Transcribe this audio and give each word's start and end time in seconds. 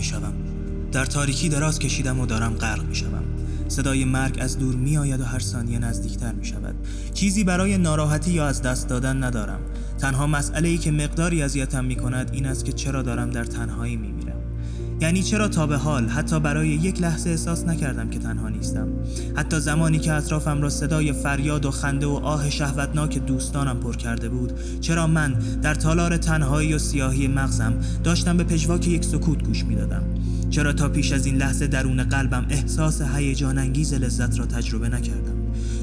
می 0.00 0.06
شوم. 0.06 0.32
در 0.92 1.04
تاریکی 1.04 1.48
دراز 1.48 1.78
کشیدم 1.78 2.20
و 2.20 2.26
دارم 2.26 2.54
غرق 2.54 2.84
می 2.84 2.94
شوم. 2.94 3.24
صدای 3.68 4.04
مرگ 4.04 4.38
از 4.40 4.58
دور 4.58 4.74
می 4.74 4.96
آید 4.96 5.20
و 5.20 5.24
هر 5.24 5.38
ثانیه 5.38 5.78
نزدیکتر 5.78 6.32
می 6.32 6.44
شود 6.44 6.74
چیزی 7.14 7.44
برای 7.44 7.78
ناراحتی 7.78 8.30
یا 8.30 8.46
از 8.46 8.62
دست 8.62 8.88
دادن 8.88 9.24
ندارم 9.24 9.60
تنها 9.98 10.26
مسئله 10.26 10.68
ای 10.68 10.78
که 10.78 10.90
مقداری 10.90 11.42
اذیتم 11.42 11.84
می 11.84 11.96
کند 11.96 12.30
این 12.32 12.46
است 12.46 12.64
که 12.64 12.72
چرا 12.72 13.02
دارم 13.02 13.30
در 13.30 13.44
تنهایی 13.44 13.96
می 13.96 14.12
میرم 14.12 14.29
یعنی 15.00 15.22
چرا 15.22 15.48
تا 15.48 15.66
به 15.66 15.76
حال 15.76 16.08
حتی 16.08 16.40
برای 16.40 16.68
یک 16.68 17.00
لحظه 17.00 17.30
احساس 17.30 17.64
نکردم 17.64 18.10
که 18.10 18.18
تنها 18.18 18.48
نیستم؟ 18.48 18.88
حتی 19.36 19.60
زمانی 19.60 19.98
که 19.98 20.12
اطرافم 20.12 20.62
را 20.62 20.70
صدای 20.70 21.12
فریاد 21.12 21.66
و 21.66 21.70
خنده 21.70 22.06
و 22.06 22.10
آه 22.10 22.50
شهوتناک 22.50 23.18
دوستانم 23.18 23.80
پر 23.80 23.96
کرده 23.96 24.28
بود 24.28 24.52
چرا 24.80 25.06
من 25.06 25.34
در 25.62 25.74
تالار 25.74 26.16
تنهایی 26.16 26.74
و 26.74 26.78
سیاهی 26.78 27.28
مغزم 27.28 27.72
داشتم 28.04 28.36
به 28.36 28.44
پژواک 28.44 28.88
یک 28.88 29.04
سکوت 29.04 29.42
گوش 29.42 29.64
می‌دادم؟ 29.64 30.02
چرا 30.50 30.72
تا 30.72 30.88
پیش 30.88 31.12
از 31.12 31.26
این 31.26 31.36
لحظه 31.36 31.66
درون 31.66 32.02
قلبم 32.02 32.46
احساس 32.50 33.02
هیجان 33.02 33.58
انگیز 33.58 33.94
لذت 33.94 34.38
را 34.38 34.46
تجربه 34.46 34.88
نکردم؟ 34.88 35.36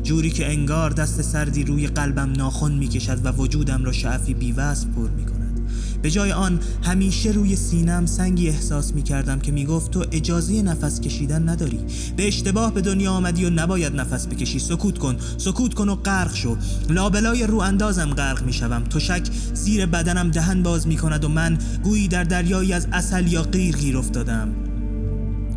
جوری 0.03 0.29
که 0.29 0.51
انگار 0.51 0.89
دست 0.89 1.21
سردی 1.21 1.63
روی 1.63 1.87
قلبم 1.87 2.33
ناخن 2.37 2.71
می‌کشد 2.71 3.25
و 3.25 3.31
وجودم 3.31 3.83
را 3.83 3.91
شعفی 3.91 4.33
بیوصف 4.33 4.85
پر 4.85 5.09
می‌کند. 5.09 5.36
به 6.01 6.11
جای 6.11 6.31
آن 6.31 6.59
همیشه 6.83 7.31
روی 7.31 7.55
سینم 7.55 8.05
سنگی 8.05 8.49
احساس 8.49 8.93
می 8.93 9.03
کردم 9.03 9.39
که 9.39 9.51
می 9.51 9.65
گفت 9.65 9.91
تو 9.91 10.05
اجازه 10.11 10.61
نفس 10.61 11.01
کشیدن 11.01 11.49
نداری. 11.49 11.79
به 12.17 12.27
اشتباه 12.27 12.73
به 12.73 12.81
دنیا 12.81 13.11
آمدی 13.11 13.45
و 13.45 13.49
نباید 13.49 13.95
نفس 13.95 14.27
بکشی. 14.27 14.59
سکوت 14.59 14.97
کن 14.97 15.17
سکوت 15.37 15.73
کن 15.73 15.89
و 15.89 15.95
غرق 15.95 16.35
شو. 16.35 16.57
لابلای 16.89 17.47
رو 17.47 17.59
اندازم 17.59 18.09
غرق 18.09 18.43
می 18.43 18.53
شوم 18.53 18.83
شک 18.99 19.27
زیر 19.53 19.85
بدنم 19.85 20.31
دهن 20.31 20.63
باز 20.63 20.87
می 20.87 20.97
کند 20.97 21.23
و 21.23 21.29
من 21.29 21.57
گویی 21.83 22.07
در 22.07 22.23
دریایی 22.23 22.73
از 22.73 22.87
اصل 22.91 23.27
یا 23.27 23.43
غیر 23.43 23.75
گیر 23.77 23.97
افتادم. 23.97 24.66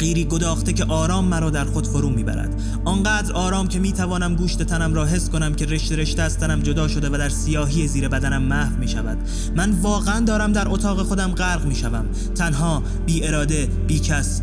غیری 0.01 0.25
گداخته 0.25 0.73
که 0.73 0.85
آرام 0.85 1.25
مرا 1.25 1.51
در 1.51 1.65
خود 1.65 1.87
فرو 1.87 2.11
می‌برد. 2.11 2.63
آنقدر 2.85 3.33
آرام 3.33 3.69
که 3.69 3.79
می‌توانم 3.79 4.35
گوشت 4.35 4.63
تنم 4.63 4.95
را 4.95 5.07
حس 5.07 5.31
کنم 5.31 5.55
که 5.55 5.67
رشته 5.67 5.97
رشته 5.97 6.23
از 6.23 6.39
تنم 6.39 6.61
جدا 6.61 6.89
شده 6.89 7.09
و 7.09 7.19
در 7.19 7.29
سیاهی 7.29 7.89
زیر 7.89 8.09
بدنم 8.09 8.43
محو 8.43 8.77
می 8.77 8.89
شود 8.89 9.19
من 9.57 9.71
واقعا 9.71 10.21
دارم 10.21 10.53
در 10.53 10.69
اتاق 10.69 11.03
خودم 11.03 11.33
غرق 11.33 11.65
می 11.65 11.75
شوم 11.75 12.05
تنها 12.35 12.83
بی 13.07 13.27
اراده 13.27 13.69
بی 13.87 13.99
کس. 13.99 14.41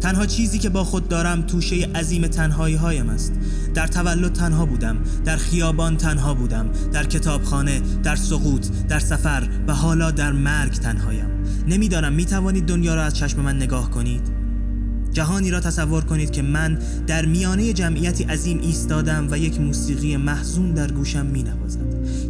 تنها 0.00 0.26
چیزی 0.26 0.58
که 0.58 0.68
با 0.68 0.84
خود 0.84 1.08
دارم 1.08 1.42
توشه 1.42 1.76
عظیم 1.94 2.26
تنهایی 2.26 2.74
هایم 2.74 3.08
است 3.08 3.32
در 3.74 3.86
تولد 3.86 4.32
تنها 4.32 4.66
بودم 4.66 4.96
در 5.24 5.36
خیابان 5.36 5.96
تنها 5.96 6.34
بودم 6.34 6.70
در 6.92 7.04
کتابخانه 7.04 7.80
در 8.02 8.16
سقوط 8.16 8.66
در 8.88 8.98
سفر 8.98 9.48
و 9.68 9.74
حالا 9.74 10.10
در 10.10 10.32
مرگ 10.32 10.72
تنهایم. 10.72 11.28
نمی‌دانم 11.68 12.12
می 12.12 12.24
توانید 12.24 12.66
دنیا 12.66 12.94
را 12.94 13.02
از 13.02 13.14
چشم 13.14 13.40
من 13.40 13.56
نگاه 13.56 13.90
کنید. 13.90 14.35
جهانی 15.16 15.50
را 15.50 15.60
تصور 15.60 16.04
کنید 16.04 16.30
که 16.30 16.42
من 16.42 16.78
در 17.06 17.26
میانه 17.26 17.72
جمعیتی 17.72 18.24
عظیم 18.24 18.60
ایستادم 18.62 19.28
و 19.30 19.38
یک 19.38 19.60
موسیقی 19.60 20.16
محزون 20.16 20.72
در 20.72 20.92
گوشم 20.92 21.26
می 21.26 21.42
نوازد 21.42 21.80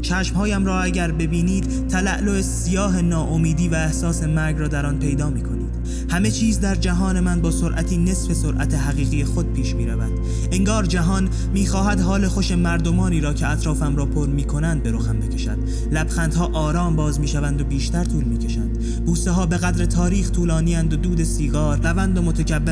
چشمهایم 0.02 0.66
را 0.66 0.80
اگر 0.80 1.12
ببینید 1.12 1.88
تلعلو 1.88 2.42
سیاه 2.42 3.02
ناامیدی 3.02 3.68
و 3.68 3.74
احساس 3.74 4.22
مرگ 4.22 4.58
را 4.58 4.68
در 4.68 4.86
آن 4.86 4.98
پیدا 4.98 5.30
می 5.30 5.42
کنید 5.42 5.66
همه 6.10 6.30
چیز 6.30 6.60
در 6.60 6.74
جهان 6.74 7.20
من 7.20 7.40
با 7.40 7.50
سرعتی 7.50 7.96
نصف 7.96 8.32
سرعت 8.32 8.74
حقیقی 8.74 9.24
خود 9.24 9.52
پیش 9.52 9.74
می 9.74 9.86
رود 9.86 10.12
انگار 10.52 10.86
جهان 10.86 11.28
می 11.54 11.66
خواهد 11.66 12.00
حال 12.00 12.28
خوش 12.28 12.52
مردمانی 12.52 13.20
را 13.20 13.34
که 13.34 13.48
اطرافم 13.48 13.96
را 13.96 14.06
پر 14.06 14.26
می 14.26 14.44
کنند 14.44 14.82
به 14.82 14.92
رخم 14.92 15.20
بکشد. 15.20 15.58
لبخندها 15.90 16.46
آرام 16.52 16.96
باز 16.96 17.20
می 17.20 17.28
شوند 17.28 17.60
و 17.60 17.64
بیشتر 17.64 18.04
طول 18.04 18.24
می 18.24 18.38
کشند 18.38 19.04
بوسه 19.04 19.30
ها 19.30 19.46
به 19.46 19.56
قدر 19.56 19.84
تاریخ 19.84 20.30
طولانی 20.30 20.76
و 20.76 20.82
دود 20.82 21.24
سیگار 21.24 21.78
روند 21.78 22.18
و 22.18 22.22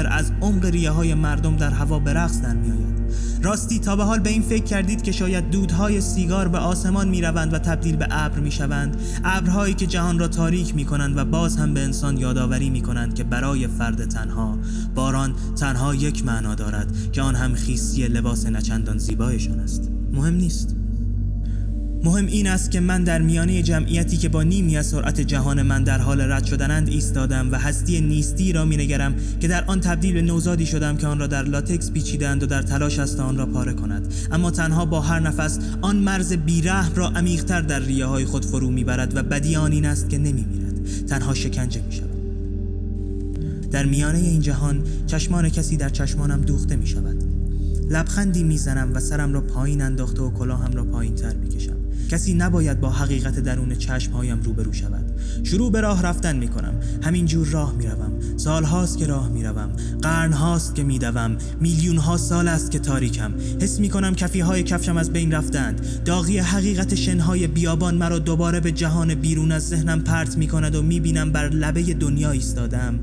از 0.06 0.32
عمق 0.40 0.64
ریه 0.64 0.90
های 0.90 1.14
مردم 1.14 1.56
در 1.56 1.70
هوا 1.70 1.98
به 1.98 2.12
رقص 2.12 2.40
در 2.40 2.54
می 2.54 2.70
آید. 2.70 2.94
راستی 3.42 3.78
تا 3.78 3.96
به 3.96 4.04
حال 4.04 4.18
به 4.18 4.30
این 4.30 4.42
فکر 4.42 4.64
کردید 4.64 5.02
که 5.02 5.12
شاید 5.12 5.50
دودهای 5.50 6.00
سیگار 6.00 6.48
به 6.48 6.58
آسمان 6.58 7.08
می 7.08 7.22
روند 7.22 7.54
و 7.54 7.58
تبدیل 7.58 7.96
به 7.96 8.06
ابر 8.10 8.38
می 8.38 8.50
شوند 8.50 8.96
ابرهایی 9.24 9.74
که 9.74 9.86
جهان 9.86 10.18
را 10.18 10.28
تاریک 10.28 10.74
می 10.74 10.84
کنند 10.84 11.16
و 11.16 11.24
باز 11.24 11.56
هم 11.56 11.74
به 11.74 11.80
انسان 11.80 12.16
یادآوری 12.16 12.70
می 12.70 12.82
کنند 12.82 13.14
که 13.14 13.24
برای 13.24 13.66
فرد 13.66 14.04
تنها 14.04 14.58
باران 14.94 15.34
تنها 15.56 15.94
یک 15.94 16.24
معنا 16.24 16.54
دارد 16.54 17.12
که 17.12 17.22
آن 17.22 17.34
هم 17.34 17.54
خیسی 17.54 18.08
لباس 18.08 18.46
نچندان 18.46 18.98
زیبایشان 18.98 19.60
است. 19.60 19.90
مهم 20.12 20.34
نیست. 20.34 20.83
مهم 22.04 22.26
این 22.26 22.46
است 22.46 22.70
که 22.70 22.80
من 22.80 23.04
در 23.04 23.22
میانه 23.22 23.62
جمعیتی 23.62 24.16
که 24.16 24.28
با 24.28 24.42
نیمی 24.42 24.76
از 24.76 24.86
سرعت 24.86 25.20
جهان 25.20 25.62
من 25.62 25.84
در 25.84 25.98
حال 25.98 26.20
رد 26.20 26.44
شدنند 26.44 26.88
ایستادم 26.88 27.52
و 27.52 27.58
هستی 27.58 28.00
نیستی 28.00 28.52
را 28.52 28.64
نگرم 28.64 29.14
که 29.40 29.48
در 29.48 29.64
آن 29.64 29.80
تبدیل 29.80 30.14
به 30.14 30.22
نوزادی 30.22 30.66
شدم 30.66 30.96
که 30.96 31.06
آن 31.06 31.18
را 31.18 31.26
در 31.26 31.42
لاتکس 31.42 31.90
پیچیدند 31.90 32.42
و 32.42 32.46
در 32.46 32.62
تلاش 32.62 32.98
است 32.98 33.20
آن 33.20 33.36
را 33.36 33.46
پاره 33.46 33.72
کند. 33.72 34.14
اما 34.32 34.50
تنها 34.50 34.84
با 34.84 35.00
هر 35.00 35.20
نفس 35.20 35.58
آن 35.80 35.96
مرز 35.96 36.32
بیرحم 36.32 36.92
را 36.94 37.08
عمیقتر 37.08 37.60
در 37.60 37.80
ریه 37.80 38.06
های 38.06 38.24
خود 38.24 38.44
فرو 38.44 38.70
می‌برد 38.70 39.16
و 39.16 39.22
بدی 39.22 39.56
آن 39.56 39.72
این 39.72 39.86
است 39.86 40.10
که 40.10 40.18
نمیمیرد. 40.18 41.06
تنها 41.06 41.34
شکنجه 41.34 41.82
می‌شود. 41.86 42.10
در 43.70 43.86
میانه 43.86 44.18
این 44.18 44.40
جهان 44.40 44.82
چشمان 45.06 45.48
کسی 45.48 45.76
در 45.76 45.88
چشمانم 45.88 46.40
دوخته 46.40 46.76
می 46.76 46.86
شود 46.86 47.24
لبخندی 47.90 48.42
می‌زنم 48.42 48.90
و 48.94 49.00
سرم 49.00 49.32
را 49.32 49.40
پایین 49.40 49.82
انداخته 49.82 50.22
و 50.22 50.30
کلاهم 50.30 50.72
را 50.72 50.84
پایین 50.84 51.14
تر 51.14 51.34
می‌کشم. 51.34 51.83
کسی 52.14 52.34
نباید 52.34 52.80
با 52.80 52.90
حقیقت 52.90 53.40
درون 53.40 53.74
چشمهایم 53.74 54.40
روبرو 54.42 54.72
شود. 54.72 55.20
شروع 55.42 55.72
به 55.72 55.80
راه 55.80 56.02
رفتن 56.02 56.36
می 56.36 56.48
کنم 56.48 56.74
همین 57.02 57.26
جور 57.26 57.46
راه 57.46 57.74
می 57.74 57.86
روم 57.86 58.12
سال 58.36 58.64
هاست 58.64 58.98
که 58.98 59.06
راه 59.06 59.28
می 59.28 59.44
روم 59.44 59.72
قرن 60.02 60.32
هاست 60.32 60.74
که 60.74 60.84
می 60.84 60.98
دوم 60.98 61.36
میلیون 61.60 61.96
ها 61.96 62.16
سال 62.16 62.48
است 62.48 62.70
که 62.70 62.78
تاریکم. 62.78 63.34
حس 63.60 63.80
می 63.80 63.88
کنم 63.88 64.14
کفی 64.14 64.40
های 64.40 64.62
کفشم 64.62 64.96
از 64.96 65.12
بین 65.12 65.32
رفتند. 65.32 66.04
داغی 66.04 66.38
حقیقت 66.38 66.94
شنهای 66.94 67.46
بیابان 67.46 67.94
مرا 67.94 68.18
دوباره 68.18 68.60
به 68.60 68.72
جهان 68.72 69.14
بیرون 69.14 69.52
از 69.52 69.68
ذهنم 69.68 70.00
پرت 70.00 70.36
می 70.36 70.46
کند 70.46 70.74
و 70.74 70.82
می 70.82 71.00
بینم 71.00 71.32
بر 71.32 71.48
لبه 71.48 71.82
دنیا 71.82 72.30
ایستادم. 72.30 72.98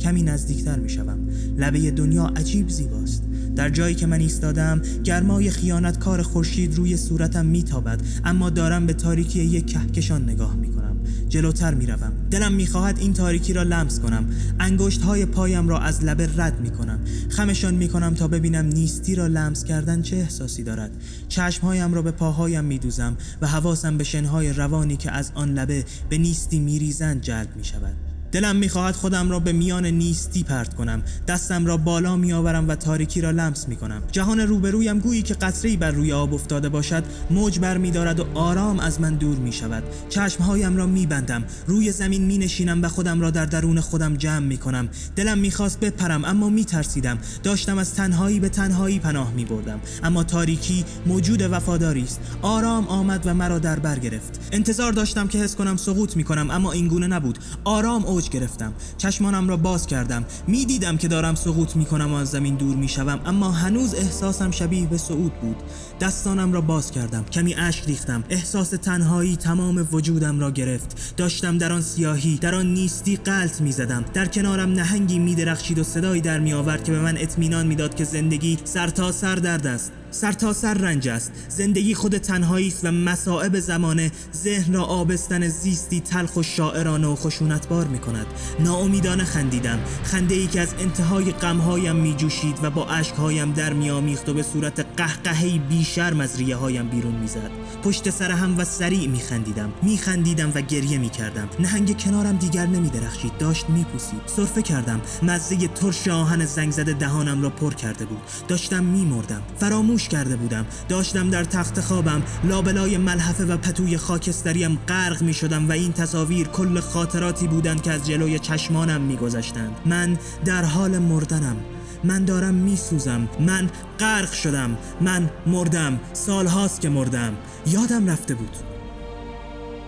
کمی 0.00 0.22
نزدیکتر 0.22 0.78
می 0.78 0.88
شوم 0.88 1.18
لبه 1.56 1.90
دنیا 1.90 2.24
عجیب 2.36 2.68
زیباست. 2.68 3.22
در 3.56 3.68
جایی 3.70 3.94
که 3.94 4.06
من 4.06 4.20
ایستادم 4.20 4.82
گرمای 5.04 5.50
خیانت 5.50 5.98
کار 5.98 6.22
خورشید 6.22 6.74
روی 6.74 6.96
صورتم 6.96 7.46
میتابد 7.46 8.00
اما 8.24 8.50
دارم 8.50 8.86
به 8.86 8.92
تاریکی 8.92 9.44
یک 9.44 9.66
کهکشان 9.66 10.22
نگاه 10.22 10.56
می‌کنم. 10.56 10.96
جلوتر 11.28 11.74
می‌روم. 11.74 12.12
دلم 12.30 12.52
می‌خواهد 12.52 12.98
این 12.98 13.12
تاریکی 13.12 13.52
را 13.52 13.62
لمس 13.62 14.00
کنم. 14.00 14.26
انگشت 14.60 15.02
های 15.02 15.26
پایم 15.26 15.68
را 15.68 15.80
از 15.80 16.04
لبه 16.04 16.28
رد 16.36 16.60
می‌کنم. 16.60 17.00
خمشان 17.28 17.74
می‌کنم 17.74 18.14
تا 18.14 18.28
ببینم 18.28 18.66
نیستی 18.66 19.14
را 19.14 19.26
لمس 19.26 19.64
کردن 19.64 20.02
چه 20.02 20.16
احساسی 20.16 20.62
دارد. 20.62 20.90
چشمهایم 21.28 21.94
را 21.94 22.02
به 22.02 22.10
پاهایم 22.10 22.64
میدوزم 22.64 23.16
و 23.40 23.46
حواسم 23.46 23.98
به 23.98 24.04
شنهای 24.04 24.52
روانی 24.52 24.96
که 24.96 25.10
از 25.10 25.30
آن 25.34 25.54
لبه 25.54 25.84
به 26.08 26.18
نیستی 26.18 26.58
میریزند 26.58 27.20
جلب 27.20 27.56
می‌شود. 27.56 28.13
دلم 28.34 28.56
می‌خواهد 28.56 28.94
خودم 28.94 29.30
را 29.30 29.40
به 29.40 29.52
میان 29.52 29.86
نیستی 29.86 30.42
پرت 30.42 30.74
کنم. 30.74 31.02
دستم 31.28 31.66
را 31.66 31.76
بالا 31.76 32.16
میآورم 32.16 32.68
و 32.68 32.74
تاریکی 32.74 33.20
را 33.20 33.30
لمس 33.30 33.68
می‌کنم. 33.68 34.02
جهان 34.12 34.40
روبرویم 34.40 34.98
گویی 34.98 35.22
که 35.22 35.34
قطرهای 35.34 35.76
بر 35.76 35.90
روی 35.90 36.12
آب 36.12 36.34
افتاده 36.34 36.68
باشد 36.68 37.04
موج 37.30 37.58
بر 37.58 37.78
میدارد 37.78 38.20
و 38.20 38.26
آرام 38.34 38.80
از 38.80 39.00
من 39.00 39.14
دور 39.14 39.36
می 39.36 39.52
شود. 39.52 39.82
چشمهایم 40.08 40.76
را 40.76 40.86
میبندم 40.86 41.44
روی 41.66 41.92
زمین 41.92 42.24
می 42.24 42.38
نشینم 42.38 42.82
و 42.82 42.88
خودم 42.88 43.20
را 43.20 43.30
در 43.30 43.44
درون 43.46 43.80
خودم 43.80 44.16
جمع 44.16 44.46
می 44.46 44.56
کنم. 44.56 44.88
دلم 45.16 45.38
می‌خواست 45.38 45.80
بپرم 45.80 46.24
اما 46.24 46.48
میترسیدم 46.48 47.18
داشتم 47.42 47.78
از 47.78 47.94
تنهایی 47.94 48.40
به 48.40 48.48
تنهایی 48.48 48.98
پناه 48.98 49.32
می 49.32 49.44
بردم. 49.44 49.80
اما 50.02 50.24
تاریکی 50.24 50.84
موجود 51.06 51.42
وفاداری 51.42 52.02
است. 52.02 52.20
آرام 52.42 52.88
آمد 52.88 53.22
و 53.24 53.34
مرا 53.34 53.58
در 53.58 53.78
بر 53.78 53.98
گرفت. 53.98 54.48
انتظار 54.52 54.92
داشتم 54.92 55.28
که 55.28 55.38
حس 55.38 55.56
کنم 55.56 55.76
سقوط 55.76 56.16
می 56.16 56.24
کنم 56.24 56.50
اما 56.50 56.72
اینگونه 56.72 57.06
نبود. 57.06 57.38
آرام 57.64 58.04
اوج 58.04 58.23
گرفتم. 58.30 58.72
چشمانم 58.98 59.48
را 59.48 59.56
باز 59.56 59.86
کردم. 59.86 60.24
می‌دیدم 60.46 60.96
که 60.96 61.08
دارم 61.08 61.34
سقوط 61.34 61.76
می‌کنم 61.76 62.12
و 62.12 62.14
از 62.14 62.30
زمین 62.30 62.54
دور 62.54 62.76
می‌شوم 62.76 63.20
اما 63.26 63.50
هنوز 63.50 63.94
احساسم 63.94 64.50
شبیه 64.50 64.86
به 64.86 64.98
صعود 64.98 65.32
بود. 65.40 65.56
دستانم 66.00 66.52
را 66.52 66.60
باز 66.60 66.90
کردم. 66.90 67.24
کمی 67.24 67.54
اشک 67.54 67.84
ریختم. 67.86 68.24
احساس 68.28 68.70
تنهایی 68.70 69.36
تمام 69.36 69.88
وجودم 69.92 70.40
را 70.40 70.50
گرفت. 70.50 71.14
داشتم 71.16 71.58
در 71.58 71.72
آن 71.72 71.80
سیاهی 71.80 72.36
در 72.36 72.54
آن 72.54 72.74
نیستی 72.74 73.16
قلط 73.16 73.60
می‌زدم. 73.60 74.04
در 74.14 74.26
کنارم 74.26 74.72
نهنگی 74.72 75.18
میدرخشید 75.18 75.78
و 75.78 75.84
صدایی 75.84 76.20
در 76.20 76.38
میآورد 76.38 76.84
که 76.84 76.92
به 76.92 77.00
من 77.00 77.18
اطمینان 77.18 77.66
می‌داد 77.66 77.94
که 77.94 78.04
زندگی 78.04 78.58
سر 78.64 78.88
تا 78.88 79.12
سر 79.12 79.34
درد 79.34 79.66
است. 79.66 79.92
سرتاسر 80.14 80.74
سر 80.74 80.74
رنج 80.74 81.08
است. 81.08 81.32
زندگی 81.48 81.94
خود 81.94 82.18
تنهایی 82.18 82.68
است 82.68 82.84
و 82.84 82.92
مصائب 82.92 83.60
زمانه 83.60 84.12
ذهن 84.34 84.74
را 84.74 84.84
آبستن 84.84 85.48
زیستی 85.48 86.00
تلخ 86.00 86.36
و 86.36 86.42
شاعرانه 86.42 87.06
و 87.06 87.16
خشونتبار 87.16 87.84
می 87.84 87.98
کند. 87.98 88.26
ناامیدانه 88.60 89.24
خندیدم. 89.24 89.78
خنده 90.04 90.34
ای 90.34 90.46
که 90.46 90.60
از 90.60 90.74
انتهای 90.78 91.32
غمهایم 91.32 91.96
می 91.96 92.14
جوشید 92.14 92.58
و 92.62 92.70
با 92.70 92.88
اشکهایم 92.88 93.52
در 93.52 93.72
می 93.72 93.90
آمیخت 93.90 94.28
و 94.28 94.34
به 94.34 94.42
صورت 94.42 94.86
قهقهی 94.96 95.58
بی 95.58 95.84
شرم 95.84 96.20
از 96.20 96.36
ریه 96.38 96.56
هایم 96.56 96.88
بیرون 96.88 97.14
می‌زد 97.14 97.50
پشت 97.82 98.10
سر 98.10 98.30
هم 98.30 98.58
و 98.58 98.64
سریع 98.64 99.08
می 99.08 99.20
خندیدم. 99.20 99.72
می 99.82 99.98
خندیدم 99.98 100.52
و 100.54 100.60
گریه 100.60 100.98
می 100.98 101.08
کردم. 101.08 101.48
نهنگ 101.60 102.02
کنارم 102.04 102.36
دیگر 102.36 102.66
نمی 102.66 102.88
درخشید. 102.88 103.38
داشت 103.38 103.68
می 103.68 103.84
پوسید. 103.84 104.20
صرفه 104.26 104.62
کردم. 104.62 105.00
مزه 105.22 105.68
ترش 105.68 106.08
آهن 106.08 106.44
زنگ 106.44 106.72
زده 106.72 106.92
دهانم 106.92 107.42
را 107.42 107.50
پر 107.50 107.74
کرده 107.74 108.04
بود. 108.04 108.20
داشتم 108.48 108.84
می 108.84 109.04
مردم. 109.04 109.42
فراموش 109.58 110.03
کرده 110.08 110.36
بودم. 110.36 110.66
داشتم 110.88 111.30
در 111.30 111.44
تخت 111.44 111.80
خوابم. 111.80 112.22
لابلای 112.44 112.96
ملحفه 112.98 113.44
و 113.44 113.56
پتوی 113.56 113.96
خاکستریم 113.96 114.78
غرق 114.88 115.22
می 115.22 115.34
شدم 115.34 115.68
و 115.68 115.72
این 115.72 115.92
تصاویر 115.92 116.48
کل 116.48 116.80
خاطراتی 116.80 117.46
بودند 117.46 117.82
که 117.82 117.92
از 117.92 118.06
جلوی 118.06 118.38
چشمانم 118.38 119.00
می 119.00 119.16
گذشتند. 119.16 119.76
من 119.86 120.18
در 120.44 120.64
حال 120.64 120.98
مردنم. 120.98 121.56
من 122.04 122.24
دارم 122.24 122.54
میسوزم 122.54 123.28
من 123.40 123.70
غرق 124.00 124.32
شدم. 124.32 124.78
من 125.00 125.30
مردم. 125.46 126.00
سالهاست 126.12 126.80
که 126.80 126.88
مردم. 126.88 127.34
یادم 127.66 128.10
رفته 128.10 128.34
بود. 128.34 128.56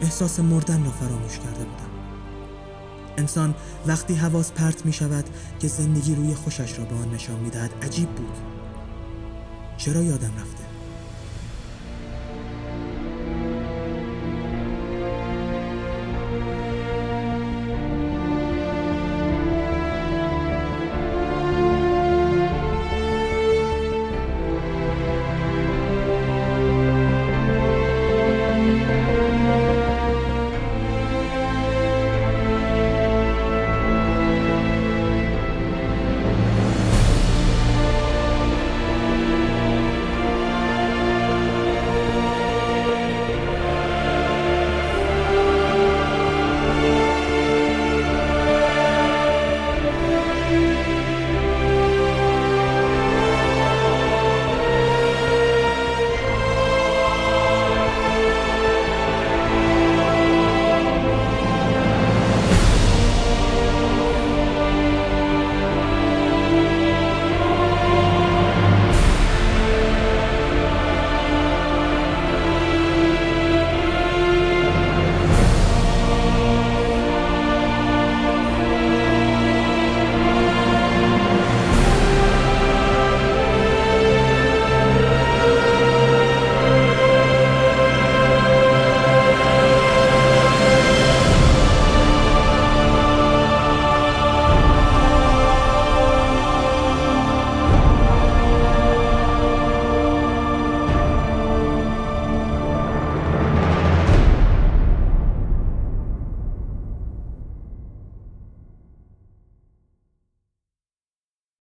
احساس 0.01 0.41
مردن 0.41 0.85
را 0.85 0.91
فراموش 0.91 1.33
کرده 1.33 1.65
بودم. 1.65 1.87
انسان 3.19 3.55
وقتی 3.87 4.15
حواس 4.15 4.53
پرت 4.53 4.87
می 4.87 4.93
شود 4.93 5.25
که 5.61 5.69
زندگی 5.69 6.15
روی 6.15 6.35
خوشش 6.35 6.79
را 6.79 6.85
به 6.85 6.95
آن 6.95 7.15
نشان 7.15 7.41
می 7.41 7.51
دهد 7.51 7.71
عجیب 7.83 8.09
بود. 8.09 8.56
چرا 9.77 10.03
یادم 10.03 10.33
رفته؟ 10.41 10.76